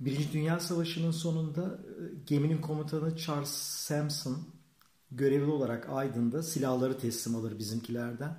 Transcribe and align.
Birinci 0.00 0.32
Dünya 0.32 0.60
Savaşı'nın 0.60 1.10
sonunda 1.10 1.62
e, 1.62 1.92
geminin 2.26 2.60
komutanı 2.60 3.16
Charles 3.16 3.50
Sampson 3.50 4.38
görevli 5.10 5.50
olarak 5.50 5.88
Aydın'da 5.88 6.42
silahları 6.42 6.98
teslim 6.98 7.36
alır 7.36 7.58
bizimkilerden. 7.58 8.38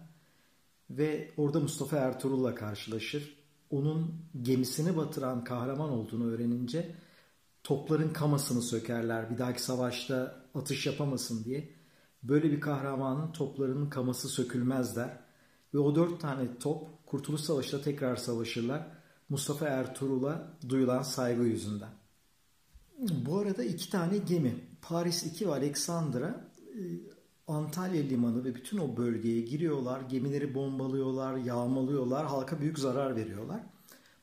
Ve 0.90 1.32
orada 1.38 1.60
Mustafa 1.60 1.98
Ertuğrul'la 1.98 2.56
karşılaşır. 2.56 3.40
Onun 3.70 4.16
gemisini 4.42 4.98
batıran 4.98 5.44
kahraman 5.44 5.90
olduğunu 5.90 6.32
öğrenince 6.32 6.96
topların 7.64 8.14
kamasını 8.14 8.62
sökerler 8.62 9.30
bir 9.30 9.38
dahaki 9.38 9.64
savaşta 9.64 10.42
atış 10.56 10.86
yapamasın 10.86 11.44
diye. 11.44 11.70
Böyle 12.24 12.52
bir 12.52 12.62
kahramanın 12.62 13.32
toplarının 13.32 13.90
kaması 13.90 14.30
sökülmez 14.30 14.96
der. 14.96 15.20
Ve 15.74 15.80
o 15.80 15.96
dört 15.96 16.22
tane 16.22 16.58
top 16.60 16.88
Kurtuluş 17.06 17.42
Savaşı'da 17.42 17.82
tekrar 17.82 18.16
savaşırlar. 18.16 18.99
Mustafa 19.30 19.68
Ertuğrul'a 19.68 20.54
duyulan 20.70 21.02
saygı 21.02 21.44
yüzünden. 21.44 21.90
Bu 23.26 23.38
arada 23.38 23.64
iki 23.64 23.90
tane 23.90 24.18
gemi 24.18 24.56
Paris 24.82 25.24
2 25.24 25.48
ve 25.48 25.52
Alexandra 25.52 26.52
e, 26.74 26.82
Antalya 27.48 28.04
limanı 28.04 28.44
ve 28.44 28.56
bütün 28.56 28.78
o 28.78 28.98
bölgeye 28.98 29.42
giriyorlar. 29.42 30.02
Gemileri 30.02 30.56
bombalıyorlar, 30.56 31.38
yağmalıyorlar, 31.38 32.26
halka 32.26 32.62
büyük 32.62 32.80
zarar 32.80 33.16
veriyorlar. 33.16 33.60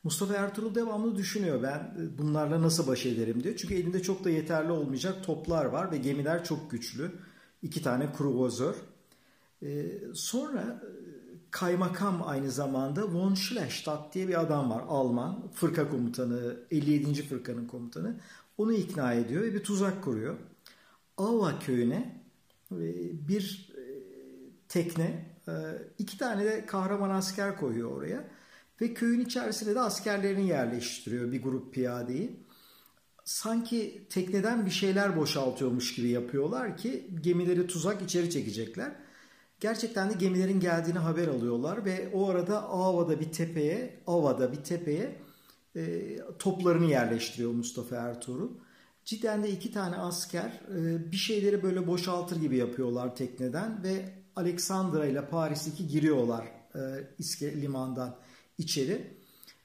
Mustafa 0.04 0.34
Ertuğrul 0.34 0.74
devamlı 0.74 1.16
düşünüyor 1.16 1.62
ben 1.62 1.78
e, 1.78 2.18
bunlarla 2.18 2.62
nasıl 2.62 2.86
baş 2.86 3.06
ederim 3.06 3.42
diyor. 3.42 3.56
Çünkü 3.56 3.74
elinde 3.74 4.02
çok 4.02 4.24
da 4.24 4.30
yeterli 4.30 4.72
olmayacak 4.72 5.24
toplar 5.24 5.64
var 5.64 5.92
ve 5.92 5.96
gemiler 5.96 6.44
çok 6.44 6.70
güçlü. 6.70 7.12
İki 7.62 7.82
tane 7.82 8.12
kruvazör. 8.12 8.74
Ee, 9.62 10.00
sonra 10.14 10.82
kaymakam 11.50 12.22
aynı 12.26 12.50
zamanda 12.50 13.12
von 13.12 13.34
Schlestadt 13.34 14.14
diye 14.14 14.28
bir 14.28 14.40
adam 14.40 14.70
var. 14.70 14.84
Alman 14.88 15.50
fırka 15.54 15.90
komutanı, 15.90 16.56
57. 16.70 17.22
fırkanın 17.22 17.66
komutanı. 17.66 18.20
Onu 18.58 18.72
ikna 18.72 19.14
ediyor 19.14 19.42
ve 19.42 19.54
bir 19.54 19.64
tuzak 19.64 20.04
kuruyor. 20.04 20.36
Ava 21.16 21.58
köyüne 21.58 22.22
e, 22.72 22.78
bir 23.28 23.72
tekne, 24.68 25.36
iki 25.98 26.18
tane 26.18 26.44
de 26.44 26.66
kahraman 26.66 27.10
asker 27.10 27.56
koyuyor 27.56 27.90
oraya 27.90 28.28
ve 28.80 28.94
köyün 28.94 29.20
içerisine 29.20 29.74
de 29.74 29.80
askerlerini 29.80 30.48
yerleştiriyor 30.48 31.32
bir 31.32 31.42
grup 31.42 31.74
piyadeyi. 31.74 32.46
Sanki 33.24 34.06
tekneden 34.10 34.66
bir 34.66 34.70
şeyler 34.70 35.16
boşaltıyormuş 35.16 35.94
gibi 35.94 36.08
yapıyorlar 36.08 36.76
ki 36.76 37.10
gemileri 37.20 37.66
tuzak 37.66 38.02
içeri 38.02 38.30
çekecekler. 38.30 39.05
Gerçekten 39.60 40.10
de 40.10 40.14
gemilerin 40.14 40.60
geldiğini 40.60 40.98
haber 40.98 41.28
alıyorlar 41.28 41.84
ve 41.84 42.10
o 42.14 42.28
arada 42.28 42.62
Ava'da 42.68 43.20
bir 43.20 43.32
tepeye, 43.32 44.00
Ava'da 44.06 44.52
bir 44.52 44.64
tepeye 44.64 45.16
e, 45.76 46.16
toplarını 46.38 46.86
yerleştiriyor 46.86 47.52
Mustafa 47.52 47.96
Ertuğrul. 47.96 48.50
Cidden 49.04 49.42
de 49.42 49.50
iki 49.50 49.72
tane 49.72 49.96
asker 49.96 50.60
e, 50.76 51.12
bir 51.12 51.16
şeyleri 51.16 51.62
böyle 51.62 51.86
boşaltır 51.86 52.40
gibi 52.40 52.56
yapıyorlar 52.56 53.16
tekneden 53.16 53.82
ve 53.82 54.14
Alexandra 54.36 55.06
ile 55.06 55.28
Paris'teki 55.28 55.88
giriyorlar 55.88 56.46
e, 56.74 56.80
İske 57.18 57.62
limandan 57.62 58.16
içeri 58.58 59.16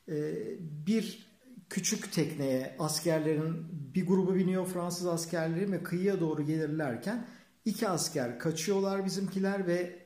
e, 0.09 0.35
bir 0.59 1.31
küçük 1.69 2.11
tekneye 2.11 2.75
askerlerin 2.79 3.65
bir 3.71 4.07
grubu 4.07 4.35
biniyor 4.35 4.65
Fransız 4.65 5.07
askerleri 5.07 5.71
ve 5.71 5.83
kıyıya 5.83 6.19
doğru 6.19 6.45
gelirlerken 6.45 7.27
iki 7.65 7.89
asker 7.89 8.39
kaçıyorlar 8.39 9.05
bizimkiler 9.05 9.67
ve 9.67 9.73
e, 9.73 10.01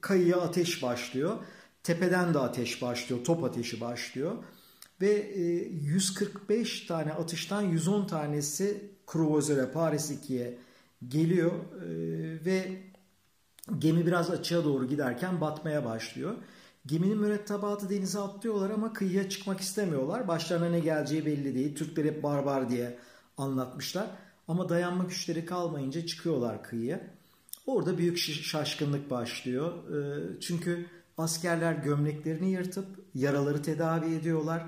kayıya 0.00 0.36
ateş 0.40 0.82
başlıyor. 0.82 1.38
Tepeden 1.82 2.34
de 2.34 2.38
ateş 2.38 2.82
başlıyor, 2.82 3.24
top 3.24 3.44
ateşi 3.44 3.80
başlıyor. 3.80 4.32
Ve 5.00 5.34
145 5.70 6.84
e, 6.84 6.86
tane 6.86 7.12
atıştan 7.12 7.62
110 7.62 8.06
tanesi 8.06 8.90
kruvazöre 9.06 9.70
Paris 9.70 10.10
2'ye 10.10 10.58
geliyor 11.08 11.52
ve 12.44 12.82
gemi 13.78 14.06
biraz 14.06 14.30
açığa 14.30 14.64
doğru 14.64 14.88
giderken 14.88 15.40
batmaya 15.40 15.84
başlıyor. 15.84 16.34
Geminin 16.86 17.18
mürettebatı 17.18 17.90
denize 17.90 18.18
atlıyorlar 18.18 18.70
ama 18.70 18.92
kıyıya 18.92 19.28
çıkmak 19.28 19.60
istemiyorlar. 19.60 20.28
Başlarına 20.28 20.68
ne 20.68 20.80
geleceği 20.80 21.26
belli 21.26 21.54
değil. 21.54 21.76
Türkler 21.76 22.04
hep 22.04 22.22
barbar 22.22 22.70
diye 22.70 22.98
anlatmışlar. 23.36 24.06
Ama 24.48 24.68
dayanma 24.68 25.04
güçleri 25.04 25.46
kalmayınca 25.46 26.06
çıkıyorlar 26.06 26.62
kıyıya. 26.62 27.00
Orada 27.66 27.98
büyük 27.98 28.18
şaşkınlık 28.18 29.10
başlıyor. 29.10 29.72
Ee, 29.72 30.40
çünkü 30.40 30.86
askerler 31.18 31.72
gömleklerini 31.72 32.50
yırtıp 32.50 32.86
yaraları 33.14 33.62
tedavi 33.62 34.14
ediyorlar. 34.14 34.62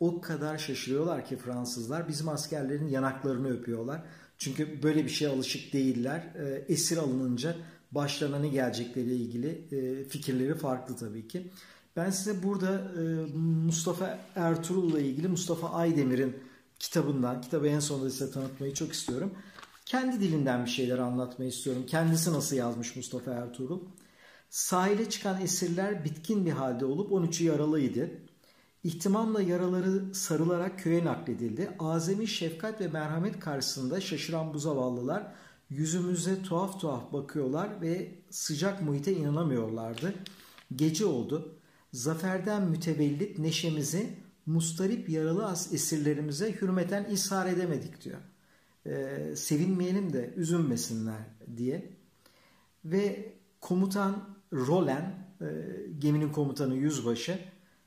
O 0.00 0.20
kadar 0.20 0.58
şaşırıyorlar 0.58 1.24
ki 1.24 1.36
Fransızlar 1.36 2.08
bizim 2.08 2.28
askerlerin 2.28 2.88
yanaklarını 2.88 3.48
öpüyorlar. 3.48 4.02
Çünkü 4.38 4.82
böyle 4.82 5.04
bir 5.04 5.10
şeye 5.10 5.28
alışık 5.28 5.72
değiller. 5.72 6.32
Ee, 6.34 6.64
esir 6.68 6.96
alınınca 6.96 7.56
başlarına 7.92 8.38
ne 8.38 8.48
gelecekleriyle 8.48 9.14
ilgili 9.14 9.48
e, 9.48 10.04
fikirleri 10.04 10.54
farklı 10.54 10.96
tabii 10.96 11.28
ki. 11.28 11.50
Ben 11.96 12.10
size 12.10 12.42
burada 12.42 12.92
e, 13.00 13.02
Mustafa 13.38 14.18
Ertuğrul'la 14.34 15.00
ilgili 15.00 15.28
Mustafa 15.28 15.70
Aydemir'in 15.70 16.36
kitabından, 16.78 17.40
kitabı 17.40 17.66
en 17.68 17.80
sonunda 17.80 18.10
size 18.10 18.30
tanıtmayı 18.30 18.74
çok 18.74 18.92
istiyorum. 18.92 19.34
Kendi 19.86 20.20
dilinden 20.20 20.64
bir 20.64 20.70
şeyler 20.70 20.98
anlatmayı 20.98 21.50
istiyorum. 21.50 21.84
Kendisi 21.86 22.32
nasıl 22.32 22.56
yazmış 22.56 22.96
Mustafa 22.96 23.30
Ertuğrul? 23.30 23.80
Sahile 24.50 25.10
çıkan 25.10 25.40
esirler 25.40 26.04
bitkin 26.04 26.46
bir 26.46 26.50
halde 26.50 26.84
olup 26.84 27.12
13'ü 27.12 27.44
yaralıydı. 27.44 28.10
İhtimamla 28.84 29.42
yaraları 29.42 30.14
sarılarak 30.14 30.78
köye 30.78 31.04
nakledildi. 31.04 31.70
Azami 31.78 32.26
şefkat 32.26 32.80
ve 32.80 32.88
merhamet 32.88 33.40
karşısında 33.40 34.00
şaşıran 34.00 34.54
bu 34.54 34.58
zavallılar 34.58 35.32
yüzümüze 35.70 36.42
tuhaf 36.42 36.80
tuhaf 36.80 37.12
bakıyorlar 37.12 37.80
ve 37.82 38.14
sıcak 38.30 38.82
muhite 38.82 39.12
inanamıyorlardı. 39.12 40.14
Gece 40.76 41.06
oldu. 41.06 41.58
Zaferden 41.92 42.62
mütevellit 42.62 43.38
neşemizi 43.38 44.25
mustarip 44.46 45.08
yaralı 45.08 45.52
esirlerimize 45.72 46.52
hürmeten 46.52 47.04
ishar 47.04 47.46
edemedik 47.46 48.04
diyor. 48.04 48.18
Ee, 48.86 49.36
sevinmeyelim 49.36 50.12
de 50.12 50.34
üzülmesinler 50.36 51.20
diye. 51.56 51.92
Ve 52.84 53.32
komutan 53.60 54.36
Roland, 54.52 55.06
e, 55.40 55.46
geminin 55.98 56.32
komutanı 56.32 56.74
yüzbaşı 56.74 57.38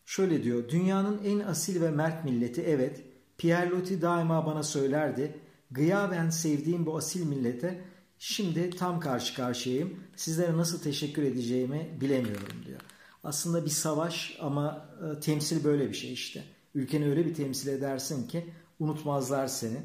şöyle 0.05 0.43
diyor. 0.43 0.69
Dünyanın 0.69 1.23
en 1.23 1.39
asil 1.39 1.81
ve 1.81 1.91
mert 1.91 2.25
milleti 2.25 2.61
evet. 2.61 3.03
Pierre 3.37 3.69
Loti 3.69 4.01
daima 4.01 4.45
bana 4.45 4.63
söylerdi 4.63 5.35
gıyaben 5.71 6.29
sevdiğim 6.29 6.85
bu 6.85 6.97
asil 6.97 7.25
millete 7.25 7.81
şimdi 8.17 8.69
tam 8.69 8.99
karşı 8.99 9.35
karşıyayım. 9.35 9.99
Sizlere 10.15 10.57
nasıl 10.57 10.81
teşekkür 10.81 11.23
edeceğimi 11.23 11.97
bilemiyorum 12.01 12.63
diyor. 12.65 12.81
Aslında 13.23 13.65
bir 13.65 13.69
savaş 13.69 14.37
ama 14.41 14.89
e, 15.17 15.19
temsil 15.19 15.63
böyle 15.63 15.89
bir 15.89 15.93
şey 15.93 16.13
işte. 16.13 16.43
Ülkeni 16.75 17.09
öyle 17.09 17.25
bir 17.25 17.33
temsil 17.33 17.67
edersin 17.67 18.27
ki 18.27 18.45
unutmazlar 18.79 19.47
seni. 19.47 19.77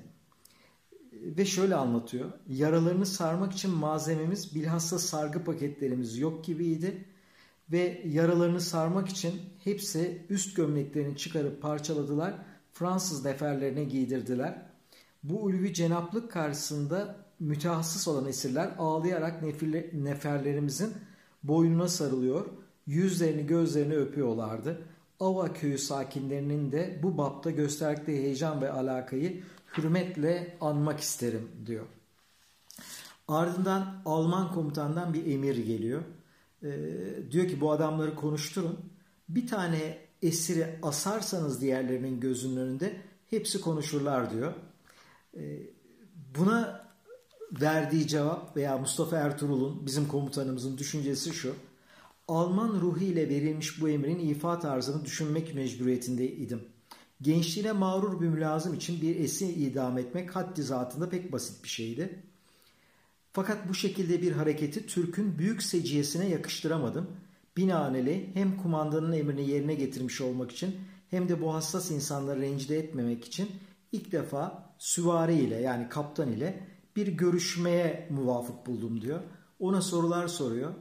Ve 1.13 1.45
şöyle 1.45 1.75
anlatıyor. 1.75 2.33
Yaralarını 2.49 3.07
sarmak 3.07 3.53
için 3.53 3.71
malzememiz 3.71 4.55
bilhassa 4.55 4.99
sargı 4.99 5.45
paketlerimiz 5.45 6.19
yok 6.19 6.45
gibiydi. 6.45 7.05
Ve 7.73 8.03
yaralarını 8.07 8.61
sarmak 8.61 9.09
için 9.09 9.41
hepsi 9.65 10.27
üst 10.31 10.57
gömleklerini 10.57 11.17
çıkarıp 11.17 11.63
parçaladılar. 11.63 12.35
Fransız 12.73 13.25
neferlerine 13.25 13.85
giydirdiler. 13.85 14.63
Bu 15.23 15.43
ulvi 15.43 15.75
cenaplık 15.75 16.31
karşısında 16.31 17.17
mütehassıs 17.41 18.09
olan 18.09 18.27
esirler 18.27 18.75
ağlayarak 18.79 19.43
nefirle, 19.43 19.91
neferlerimizin 19.93 20.93
boynuna 21.43 21.89
sarılıyor, 21.89 22.47
yüzlerini 22.87 23.47
gözlerini 23.47 23.97
öpüyorlardı. 23.97 24.83
Ava 25.21 25.53
köyü 25.53 25.79
sakinlerinin 25.79 26.73
de 26.73 27.01
bu 27.03 27.19
bapta 27.19 27.51
gösterdikleri 27.51 28.17
heyecan 28.17 28.61
ve 28.61 28.73
alakayı 28.73 29.43
hürmetle 29.79 30.57
anmak 30.61 31.01
isterim 31.01 31.49
diyor. 31.67 31.87
Ardından 33.29 34.03
Alman 34.05 34.53
komutandan 34.53 35.15
bir 35.15 35.27
emir 35.27 35.57
geliyor. 35.57 36.03
Ee, 36.63 36.73
diyor 37.31 37.49
ki 37.49 37.61
bu 37.61 37.73
adamları 37.73 38.15
konuşturun. 38.15 38.79
Bir 39.29 39.47
tane 39.47 39.99
esiri 40.23 40.79
asarsanız 40.83 41.61
diğerlerinin 41.61 42.21
gözünün 42.21 42.57
önünde 42.57 42.97
hepsi 43.31 43.61
konuşurlar 43.61 44.31
diyor. 44.31 44.53
Ee, 45.37 45.61
buna 46.39 46.85
verdiği 47.61 48.09
cevap 48.09 48.57
veya 48.57 48.79
Mustafa 48.79 49.17
Ertuğrul'un 49.17 49.87
bizim 49.87 50.09
komutanımızın 50.09 50.79
düşüncesi 50.79 51.33
şu. 51.33 51.55
Alman 52.29 52.69
ruhu 52.81 53.05
ile 53.05 53.29
verilmiş 53.29 53.81
bu 53.81 53.89
emrin 53.89 54.19
ifa 54.19 54.59
tarzını 54.59 55.05
düşünmek 55.05 55.55
mecburiyetindeydim. 55.55 56.63
Gençliğine 57.23 57.73
mağrur 57.73 58.21
bir 58.21 58.29
mülazım 58.29 58.75
için 58.75 59.03
bir 59.03 59.17
esir 59.17 59.57
idam 59.57 59.99
etmek 59.99 60.37
haddi 60.37 60.63
zatında 60.63 61.09
pek 61.09 61.33
basit 61.33 61.65
bir 61.65 61.69
şeydi. 61.69 62.23
Fakat 63.33 63.69
bu 63.69 63.75
şekilde 63.75 64.23
bir 64.23 64.33
hareketi 64.33 64.87
Türk'ün 64.87 65.39
büyük 65.39 65.63
seciyesine 65.63 66.29
yakıştıramadım. 66.29 67.11
Binaenaleyh 67.57 68.35
hem 68.35 68.57
kumandanın 68.57 69.13
emrini 69.13 69.51
yerine 69.51 69.75
getirmiş 69.75 70.21
olmak 70.21 70.53
için 70.53 70.77
hem 71.11 71.29
de 71.29 71.41
bu 71.41 71.55
hassas 71.55 71.91
insanları 71.91 72.41
rencide 72.41 72.79
etmemek 72.79 73.25
için 73.25 73.51
ilk 73.93 74.13
defa 74.13 74.75
süvari 74.79 75.35
ile 75.35 75.61
yani 75.61 75.89
kaptan 75.89 76.33
ile 76.33 76.67
bir 76.97 77.07
görüşmeye 77.07 78.09
muvafık 78.11 78.67
buldum 78.67 79.01
diyor. 79.01 79.21
Ona 79.59 79.83
sorular 79.83 80.29
soruyor. 80.29 80.75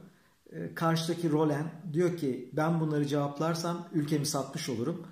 Ee, 0.54 0.74
karşıdaki 0.74 1.30
Roland 1.30 1.66
diyor 1.92 2.16
ki 2.16 2.50
ben 2.52 2.80
bunları 2.80 3.06
cevaplarsam 3.06 3.88
ülkemi 3.92 4.26
satmış 4.26 4.68
olurum. 4.68 5.06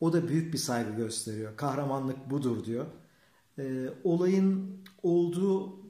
O 0.00 0.12
da 0.12 0.28
büyük 0.28 0.52
bir 0.52 0.58
saygı 0.58 0.96
gösteriyor. 0.96 1.56
Kahramanlık 1.56 2.30
budur 2.30 2.64
diyor. 2.64 2.86
Ee, 3.58 3.88
olayın 4.04 4.78
olduğu 5.02 5.80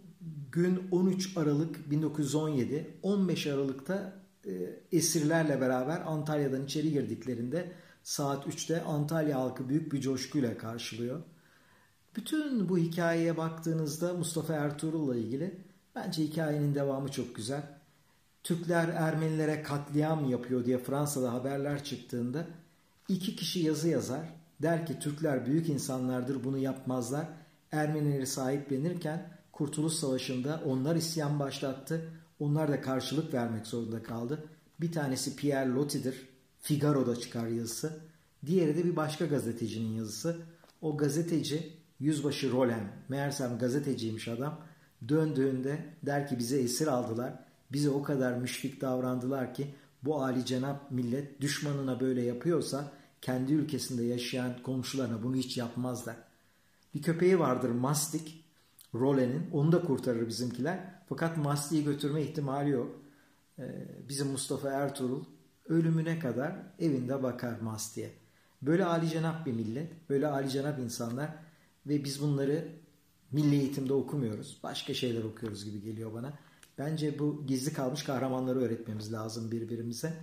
gün 0.52 0.88
13 0.90 1.36
Aralık 1.36 1.90
1917. 1.90 2.98
15 3.02 3.46
Aralık'ta 3.46 4.12
e, 4.46 4.52
esirlerle 4.92 5.60
beraber 5.60 6.02
Antalya'dan 6.06 6.64
içeri 6.64 6.92
girdiklerinde 6.92 7.72
saat 8.02 8.46
3'te 8.46 8.82
Antalya 8.82 9.40
halkı 9.40 9.68
büyük 9.68 9.92
bir 9.92 10.00
coşkuyla 10.00 10.58
karşılıyor. 10.58 11.22
Bütün 12.16 12.68
bu 12.68 12.78
hikayeye 12.78 13.36
baktığınızda 13.36 14.14
Mustafa 14.14 14.54
Ertuğrul'la 14.54 15.16
ilgili 15.16 15.60
bence 15.94 16.22
hikayenin 16.22 16.74
devamı 16.74 17.10
çok 17.10 17.36
güzel. 17.36 17.83
Türkler 18.44 18.88
Ermenilere 18.88 19.62
katliam 19.62 20.30
yapıyor 20.30 20.64
diye 20.64 20.78
Fransa'da 20.78 21.32
haberler 21.32 21.84
çıktığında 21.84 22.46
iki 23.08 23.36
kişi 23.36 23.60
yazı 23.60 23.88
yazar. 23.88 24.20
Der 24.62 24.86
ki 24.86 24.98
Türkler 24.98 25.46
büyük 25.46 25.68
insanlardır 25.68 26.44
bunu 26.44 26.58
yapmazlar. 26.58 27.26
Ermenileri 27.72 28.26
sahiplenirken 28.26 29.28
Kurtuluş 29.52 29.92
Savaşı'nda 29.92 30.62
onlar 30.66 30.96
isyan 30.96 31.40
başlattı. 31.40 32.10
Onlar 32.40 32.72
da 32.72 32.80
karşılık 32.80 33.34
vermek 33.34 33.66
zorunda 33.66 34.02
kaldı. 34.02 34.44
Bir 34.80 34.92
tanesi 34.92 35.36
Pierre 35.36 35.70
Loti'dir. 35.70 36.28
Figaro'da 36.60 37.16
çıkar 37.16 37.46
yazısı. 37.46 38.00
Diğeri 38.46 38.76
de 38.76 38.84
bir 38.84 38.96
başka 38.96 39.26
gazetecinin 39.26 39.92
yazısı. 39.92 40.36
O 40.82 40.96
gazeteci 40.96 41.72
Yüzbaşı 42.00 42.52
Roland. 42.52 42.88
Meğersem 43.08 43.58
gazeteciymiş 43.58 44.28
adam. 44.28 44.60
Döndüğünde 45.08 45.84
der 46.02 46.28
ki 46.28 46.38
bize 46.38 46.58
esir 46.58 46.86
aldılar. 46.86 47.44
Bize 47.74 47.90
o 47.90 48.02
kadar 48.02 48.32
müşfik 48.32 48.80
davrandılar 48.80 49.54
ki 49.54 49.74
bu 50.02 50.22
Ali 50.22 50.46
cenap 50.46 50.90
millet 50.90 51.40
düşmanına 51.40 52.00
böyle 52.00 52.22
yapıyorsa 52.22 52.92
kendi 53.20 53.52
ülkesinde 53.52 54.04
yaşayan 54.04 54.62
komşularına 54.62 55.22
bunu 55.22 55.36
hiç 55.36 55.56
yapmazlar. 55.56 56.16
Bir 56.94 57.02
köpeği 57.02 57.38
vardır 57.38 57.70
Mastik. 57.70 58.44
Role'nin. 58.94 59.50
Onu 59.52 59.72
da 59.72 59.82
kurtarır 59.82 60.28
bizimkiler. 60.28 60.94
Fakat 61.08 61.36
Mastik'i 61.36 61.84
götürme 61.84 62.22
ihtimali 62.22 62.70
yok. 62.70 63.00
Ee, 63.58 63.88
bizim 64.08 64.28
Mustafa 64.28 64.70
Ertuğrul 64.70 65.24
ölümüne 65.68 66.18
kadar 66.18 66.56
evinde 66.78 67.22
bakar 67.22 67.60
Mastik'e. 67.60 68.10
Böyle 68.62 68.84
Ali 68.84 69.08
cenap 69.08 69.46
bir 69.46 69.52
millet. 69.52 70.10
Böyle 70.10 70.26
Ali 70.26 70.50
cenap 70.50 70.78
insanlar. 70.78 71.30
Ve 71.86 72.04
biz 72.04 72.22
bunları 72.22 72.68
milli 73.32 73.54
eğitimde 73.54 73.92
okumuyoruz. 73.92 74.60
Başka 74.62 74.94
şeyler 74.94 75.24
okuyoruz 75.24 75.64
gibi 75.64 75.80
geliyor 75.80 76.14
bana. 76.14 76.32
Bence 76.78 77.18
bu 77.18 77.46
gizli 77.46 77.72
kalmış 77.72 78.02
kahramanları 78.02 78.60
öğretmemiz 78.60 79.12
lazım 79.12 79.50
birbirimize. 79.50 80.14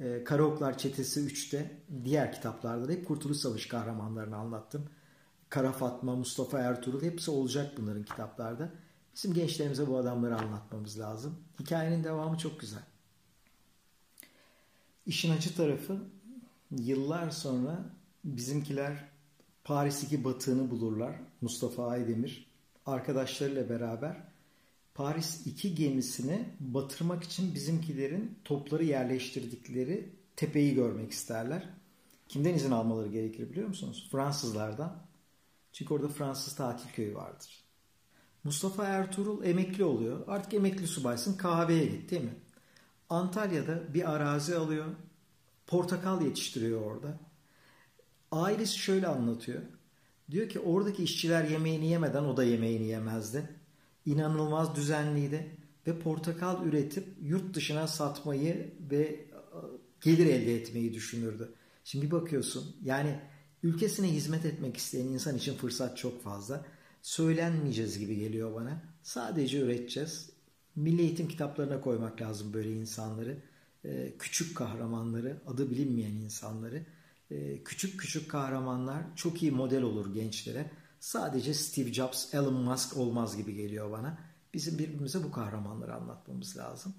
Ee, 0.00 0.24
Karaoklar 0.24 0.78
Çetesi 0.78 1.20
3'te 1.20 1.80
diğer 2.04 2.32
kitaplarda 2.32 2.88
da 2.88 2.92
hep 2.92 3.08
Kurtuluş 3.08 3.36
Savaşı 3.36 3.68
kahramanlarını 3.68 4.36
anlattım. 4.36 4.88
Kara 5.50 5.72
Fatma, 5.72 6.16
Mustafa 6.16 6.58
Ertuğrul 6.58 7.02
hepsi 7.02 7.30
olacak 7.30 7.72
bunların 7.76 8.02
kitaplarda. 8.02 8.70
Bizim 9.14 9.34
gençlerimize 9.34 9.86
bu 9.86 9.96
adamları 9.96 10.36
anlatmamız 10.38 10.98
lazım. 11.00 11.36
Hikayenin 11.60 12.04
devamı 12.04 12.38
çok 12.38 12.60
güzel. 12.60 12.82
İşin 15.06 15.36
acı 15.36 15.56
tarafı 15.56 15.98
yıllar 16.70 17.30
sonra 17.30 17.84
bizimkiler 18.24 19.08
Paris 19.64 20.02
2 20.02 20.24
batığını 20.24 20.70
bulurlar. 20.70 21.14
Mustafa 21.40 21.86
Aydemir 21.86 22.50
arkadaşlarıyla 22.86 23.68
beraber 23.68 24.33
Paris 24.94 25.46
2 25.46 25.74
gemisini 25.74 26.48
batırmak 26.60 27.24
için 27.24 27.54
bizimkilerin 27.54 28.38
topları 28.44 28.84
yerleştirdikleri 28.84 30.12
tepeyi 30.36 30.74
görmek 30.74 31.12
isterler. 31.12 31.68
Kimden 32.28 32.54
izin 32.54 32.70
almaları 32.70 33.08
gerekir 33.08 33.50
biliyor 33.50 33.68
musunuz? 33.68 34.08
Fransızlardan. 34.12 34.96
Çünkü 35.72 35.94
orada 35.94 36.08
Fransız 36.08 36.54
tatil 36.54 36.88
köyü 36.90 37.14
vardır. 37.14 37.64
Mustafa 38.44 38.84
Ertuğrul 38.84 39.44
emekli 39.44 39.84
oluyor. 39.84 40.28
Artık 40.28 40.54
emekli 40.54 40.86
subaysın 40.86 41.36
kahveye 41.36 41.86
git 41.86 42.10
değil 42.10 42.24
mi? 42.24 42.34
Antalya'da 43.10 43.94
bir 43.94 44.12
arazi 44.12 44.56
alıyor. 44.56 44.86
Portakal 45.66 46.22
yetiştiriyor 46.22 46.80
orada. 46.80 47.18
Ailesi 48.32 48.78
şöyle 48.78 49.06
anlatıyor. 49.06 49.62
Diyor 50.30 50.48
ki 50.48 50.60
oradaki 50.60 51.04
işçiler 51.04 51.44
yemeğini 51.44 51.86
yemeden 51.86 52.24
o 52.24 52.36
da 52.36 52.44
yemeğini 52.44 52.86
yemezdi. 52.86 53.63
İnanılmaz 54.06 54.76
düzenliydi 54.76 55.56
ve 55.86 55.98
portakal 55.98 56.66
üretip 56.66 57.08
yurt 57.22 57.54
dışına 57.54 57.86
satmayı 57.86 58.74
ve 58.90 59.02
e, 59.02 59.28
gelir 60.00 60.26
elde 60.26 60.56
etmeyi 60.56 60.94
düşünürdü. 60.94 61.54
Şimdi 61.84 62.06
bir 62.06 62.10
bakıyorsun 62.10 62.76
yani 62.84 63.20
ülkesine 63.62 64.12
hizmet 64.12 64.44
etmek 64.44 64.76
isteyen 64.76 65.06
insan 65.06 65.36
için 65.36 65.54
fırsat 65.54 65.98
çok 65.98 66.22
fazla. 66.22 66.66
Söylenmeyeceğiz 67.02 67.98
gibi 67.98 68.16
geliyor 68.16 68.54
bana. 68.54 68.82
Sadece 69.02 69.60
üreteceğiz. 69.60 70.30
Milli 70.76 71.02
eğitim 71.02 71.28
kitaplarına 71.28 71.80
koymak 71.80 72.22
lazım 72.22 72.52
böyle 72.52 72.72
insanları. 72.72 73.36
E, 73.84 74.14
küçük 74.18 74.56
kahramanları, 74.56 75.40
adı 75.46 75.70
bilinmeyen 75.70 76.14
insanları. 76.14 76.86
E, 77.30 77.64
küçük 77.64 78.00
küçük 78.00 78.30
kahramanlar 78.30 79.02
çok 79.16 79.42
iyi 79.42 79.52
model 79.52 79.82
olur 79.82 80.14
gençlere. 80.14 80.70
Sadece 81.04 81.54
Steve 81.54 81.92
Jobs, 81.92 82.34
Elon 82.34 82.54
Musk 82.54 82.96
olmaz 82.96 83.36
gibi 83.36 83.54
geliyor 83.54 83.92
bana. 83.92 84.18
Bizim 84.54 84.78
birbirimize 84.78 85.24
bu 85.24 85.30
kahramanları 85.30 85.94
anlatmamız 85.94 86.56
lazım. 86.56 86.94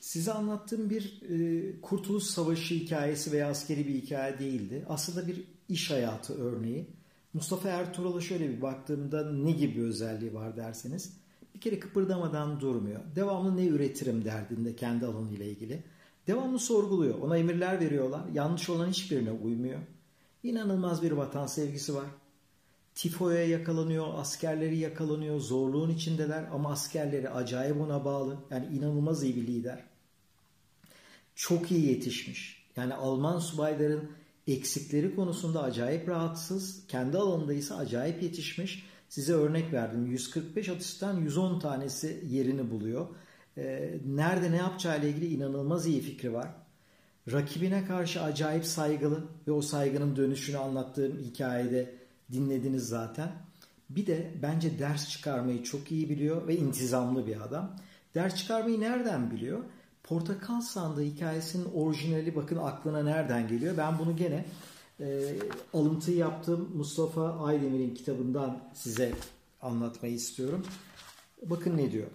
Size 0.00 0.32
anlattığım 0.32 0.90
bir 0.90 1.22
e, 1.30 1.80
Kurtuluş 1.80 2.24
Savaşı 2.24 2.74
hikayesi 2.74 3.32
veya 3.32 3.50
askeri 3.50 3.88
bir 3.88 3.94
hikaye 3.94 4.38
değildi. 4.38 4.84
Aslında 4.88 5.28
bir 5.28 5.44
iş 5.68 5.90
hayatı 5.90 6.34
örneği. 6.34 6.86
Mustafa 7.34 7.68
Ertuğrul'a 7.68 8.20
şöyle 8.20 8.48
bir 8.48 8.62
baktığımda 8.62 9.32
ne 9.32 9.52
gibi 9.52 9.82
özelliği 9.82 10.34
var 10.34 10.56
derseniz. 10.56 11.12
Bir 11.54 11.60
kere 11.60 11.80
kıpırdamadan 11.80 12.60
durmuyor. 12.60 13.00
Devamlı 13.16 13.56
ne 13.56 13.66
üretirim 13.66 14.24
derdinde 14.24 14.76
kendi 14.76 15.06
alanıyla 15.06 15.44
ilgili. 15.44 15.84
Devamlı 16.26 16.58
sorguluyor. 16.58 17.18
Ona 17.18 17.38
emirler 17.38 17.80
veriyorlar. 17.80 18.22
Yanlış 18.34 18.70
olan 18.70 18.88
hiçbirine 18.88 19.30
uymuyor. 19.30 19.80
İnanılmaz 20.42 21.02
bir 21.02 21.12
vatan 21.12 21.46
sevgisi 21.46 21.94
var. 21.94 22.06
Tifo'ya 22.94 23.48
yakalanıyor, 23.48 24.06
askerleri 24.14 24.78
yakalanıyor, 24.78 25.40
zorluğun 25.40 25.90
içindeler 25.90 26.44
ama 26.52 26.72
askerleri 26.72 27.30
acayip 27.30 27.80
ona 27.80 28.04
bağlı. 28.04 28.38
Yani 28.50 28.66
inanılmaz 28.76 29.22
iyi 29.22 29.36
bir 29.36 29.46
lider. 29.46 29.84
Çok 31.34 31.70
iyi 31.70 31.86
yetişmiş. 31.86 32.66
Yani 32.76 32.94
Alman 32.94 33.38
subayların 33.38 34.10
eksikleri 34.46 35.14
konusunda 35.14 35.62
acayip 35.62 36.08
rahatsız. 36.08 36.86
Kendi 36.86 37.18
alanında 37.18 37.52
ise 37.52 37.74
acayip 37.74 38.22
yetişmiş. 38.22 38.84
Size 39.08 39.32
örnek 39.32 39.72
verdim. 39.72 40.06
145 40.06 40.68
atıştan 40.68 41.20
110 41.20 41.60
tanesi 41.60 42.24
yerini 42.28 42.70
buluyor. 42.70 43.06
Ee, 43.58 43.98
nerede 44.06 44.52
ne 44.52 44.56
yapacağıyla 44.56 45.08
ilgili 45.08 45.26
inanılmaz 45.26 45.86
iyi 45.86 46.00
fikri 46.00 46.32
var. 46.32 46.48
Rakibine 47.32 47.84
karşı 47.84 48.22
acayip 48.22 48.64
saygılı 48.64 49.24
ve 49.46 49.52
o 49.52 49.62
saygının 49.62 50.16
dönüşünü 50.16 50.58
anlattığım 50.58 51.18
hikayede 51.18 51.99
dinlediniz 52.32 52.88
zaten. 52.88 53.32
Bir 53.90 54.06
de 54.06 54.34
bence 54.42 54.78
ders 54.78 55.08
çıkarmayı 55.08 55.62
çok 55.62 55.92
iyi 55.92 56.10
biliyor 56.10 56.48
ve 56.48 56.56
intizamlı 56.56 57.26
bir 57.26 57.40
adam. 57.40 57.76
Ders 58.14 58.36
çıkarmayı 58.36 58.80
nereden 58.80 59.30
biliyor? 59.30 59.64
Portakal 60.02 60.60
Sandığı 60.60 61.02
hikayesinin 61.02 61.68
orijinali 61.74 62.36
bakın 62.36 62.56
aklına 62.56 63.02
nereden 63.02 63.48
geliyor? 63.48 63.76
Ben 63.76 63.98
bunu 63.98 64.16
gene 64.16 64.44
e, 65.00 65.36
alıntı 65.74 66.10
yaptım 66.10 66.70
Mustafa 66.74 67.44
Aydemir'in 67.44 67.94
kitabından 67.94 68.58
size 68.74 69.12
anlatmayı 69.62 70.14
istiyorum. 70.14 70.66
Bakın 71.42 71.76
ne 71.76 71.92
diyor. 71.92 72.06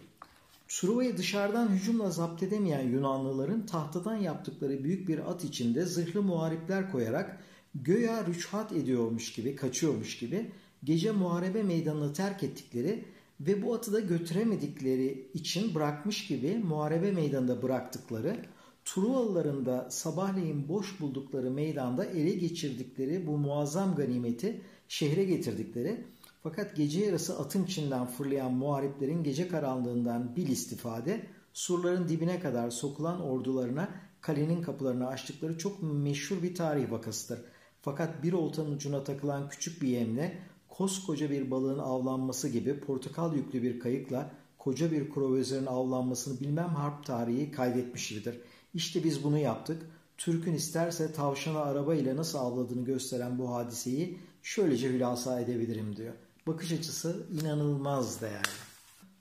Truva'yı 0.67 1.17
dışarıdan 1.17 1.67
hücumla 1.67 2.11
zapt 2.11 2.43
edemeyen 2.43 2.87
Yunanlıların 2.87 3.65
tahtadan 3.65 4.15
yaptıkları 4.15 4.83
büyük 4.83 5.07
bir 5.07 5.31
at 5.31 5.43
içinde 5.43 5.85
zırhlı 5.85 6.21
muharipler 6.21 6.91
koyarak 6.91 7.39
göya 7.75 8.25
rüçhat 8.27 8.71
ediyormuş 8.71 9.33
gibi, 9.33 9.55
kaçıyormuş 9.55 10.17
gibi 10.17 10.51
gece 10.83 11.11
muharebe 11.11 11.63
meydanını 11.63 12.13
terk 12.13 12.43
ettikleri 12.43 13.05
ve 13.39 13.61
bu 13.61 13.73
atı 13.73 13.93
da 13.93 13.99
götüremedikleri 13.99 15.27
için 15.33 15.75
bırakmış 15.75 16.27
gibi 16.27 16.57
muharebe 16.57 17.11
meydanında 17.11 17.61
bıraktıkları, 17.61 18.37
Truvalıların 18.85 19.65
da 19.65 19.87
sabahleyin 19.89 20.69
boş 20.69 20.99
buldukları 20.99 21.51
meydanda 21.51 22.05
ele 22.05 22.31
geçirdikleri 22.31 23.27
bu 23.27 23.37
muazzam 23.37 23.95
ganimeti 23.95 24.61
şehre 24.87 25.23
getirdikleri 25.23 26.05
fakat 26.43 26.75
gece 26.75 27.05
yarısı 27.05 27.39
atın 27.39 27.63
içinden 27.63 28.05
fırlayan 28.05 28.53
muhariplerin 28.53 29.23
gece 29.23 29.47
karanlığından 29.47 30.35
bil 30.35 30.47
istifade 30.47 31.27
surların 31.53 32.09
dibine 32.09 32.39
kadar 32.39 32.69
sokulan 32.69 33.21
ordularına 33.21 33.89
kalenin 34.21 34.61
kapılarını 34.61 35.07
açtıkları 35.07 35.57
çok 35.57 35.83
meşhur 35.83 36.43
bir 36.43 36.55
tarih 36.55 36.91
vakasıdır. 36.91 37.39
Fakat 37.85 38.23
bir 38.23 38.33
oltanın 38.33 38.71
ucuna 38.71 39.03
takılan 39.03 39.49
küçük 39.49 39.81
bir 39.81 39.87
yemle 39.87 40.37
koskoca 40.69 41.29
bir 41.29 41.51
balığın 41.51 41.79
avlanması 41.79 42.49
gibi 42.49 42.79
portakal 42.79 43.35
yüklü 43.35 43.63
bir 43.63 43.79
kayıkla 43.79 44.31
koca 44.57 44.91
bir 44.91 45.09
krovözörün 45.09 45.65
avlanmasını 45.65 46.39
bilmem 46.39 46.69
harp 46.69 47.05
tarihi 47.05 47.51
kaydetmiş 47.51 48.09
gibidir. 48.09 48.41
İşte 48.73 49.03
biz 49.03 49.23
bunu 49.23 49.37
yaptık. 49.37 49.85
Türk'ün 50.17 50.53
isterse 50.53 51.13
tavşana 51.13 51.59
araba 51.59 51.95
ile 51.95 52.15
nasıl 52.15 52.37
avladığını 52.37 52.85
gösteren 52.85 53.39
bu 53.39 53.55
hadiseyi 53.55 54.19
şöylece 54.43 54.89
hülasa 54.89 55.39
edebilirim 55.39 55.95
diyor. 55.95 56.13
Bakış 56.47 56.71
açısı 56.71 57.27
inanılmaz 57.41 58.21
değerli. 58.21 58.47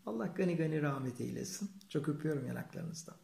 Allah 0.07 0.27
gani 0.27 0.57
gani 0.57 0.83
rahmet 0.83 1.21
eylesin. 1.21 1.71
Çok 1.89 2.09
öpüyorum 2.09 2.47
yanaklarınızdan. 2.47 3.24